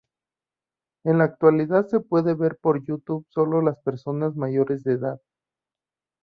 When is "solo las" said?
3.29-3.77